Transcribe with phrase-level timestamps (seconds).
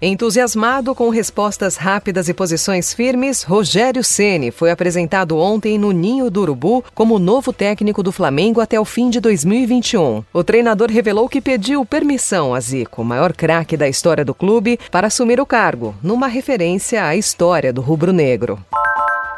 [0.00, 6.40] Entusiasmado com respostas rápidas e posições firmes, Rogério Ceni foi apresentado ontem no Ninho do
[6.40, 10.22] Urubu como novo técnico do Flamengo até o fim de 2021.
[10.32, 15.08] O treinador revelou que pediu permissão a Zico, maior craque da história do clube, para
[15.08, 18.64] assumir o cargo, numa referência à história do rubro-negro.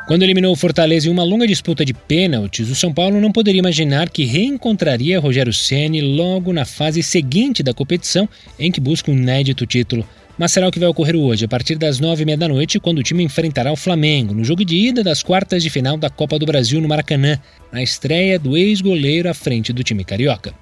[0.06, 3.60] Quando eliminou o Fortaleza em uma longa disputa de pênaltis, o São Paulo não poderia
[3.60, 9.14] imaginar que reencontraria Rogério Ceni logo na fase seguinte da competição, em que busca um
[9.14, 10.04] inédito título
[10.40, 12.80] mas será o que vai ocorrer hoje, a partir das nove e meia da noite,
[12.80, 16.08] quando o time enfrentará o Flamengo, no jogo de ida das quartas de final da
[16.08, 17.38] Copa do Brasil no Maracanã,
[17.70, 20.54] na estreia do ex-goleiro à frente do time carioca.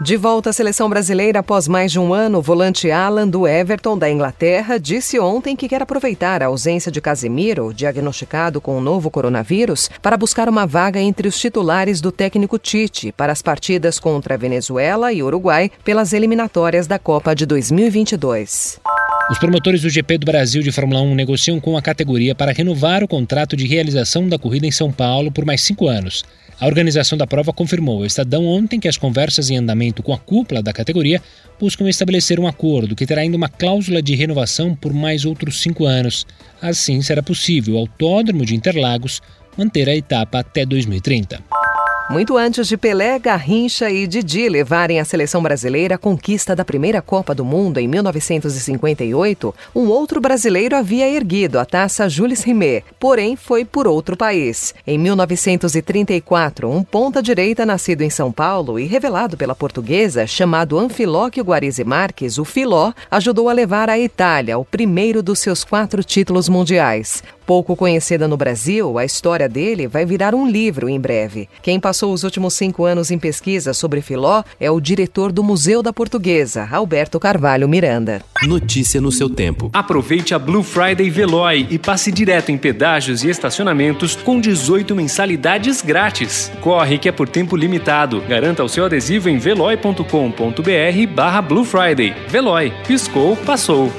[0.00, 3.96] De volta à seleção brasileira após mais de um ano, o volante Alan do Everton
[3.96, 9.10] da Inglaterra disse ontem que quer aproveitar a ausência de Casemiro, diagnosticado com o novo
[9.10, 14.38] coronavírus, para buscar uma vaga entre os titulares do técnico Tite para as partidas contra
[14.38, 18.80] Venezuela e Uruguai pelas eliminatórias da Copa de 2022.
[19.30, 23.02] Os promotores do GP do Brasil de Fórmula 1 negociam com a categoria para renovar
[23.02, 26.22] o contrato de realização da corrida em São Paulo por mais cinco anos.
[26.60, 30.18] A organização da prova confirmou ao Estadão ontem que as conversas em andamento com a
[30.18, 31.22] cúpula da categoria
[31.58, 35.86] buscam estabelecer um acordo que terá ainda uma cláusula de renovação por mais outros cinco
[35.86, 36.26] anos.
[36.60, 39.22] Assim, será possível o Autódromo de Interlagos
[39.56, 41.63] manter a etapa até 2030.
[42.10, 47.00] Muito antes de Pelé, Garrincha e Didi levarem a seleção brasileira à conquista da primeira
[47.00, 53.36] Copa do Mundo em 1958, um outro brasileiro havia erguido a taça Jules Rimet, porém
[53.36, 54.74] foi por outro país.
[54.86, 61.84] Em 1934, um ponta-direita nascido em São Paulo e revelado pela portuguesa, chamado Anfilóquio Guarizi
[61.84, 67.22] Marques, o Filó, ajudou a levar à Itália o primeiro dos seus quatro títulos mundiais.
[67.46, 71.46] Pouco conhecida no Brasil, a história dele vai virar um livro em breve.
[71.62, 75.82] Quem passou os últimos cinco anos em pesquisa sobre Filó é o diretor do Museu
[75.82, 78.22] da Portuguesa, Alberto Carvalho Miranda.
[78.46, 79.68] Notícia no seu tempo.
[79.74, 85.82] Aproveite a Blue Friday Veloy e passe direto em pedágios e estacionamentos com 18 mensalidades
[85.82, 86.50] grátis.
[86.62, 88.22] Corre que é por tempo limitado.
[88.22, 92.14] Garanta o seu adesivo em veloy.com.br barra Blue Friday.
[92.28, 92.72] Veloy.
[92.86, 93.92] Piscou, passou.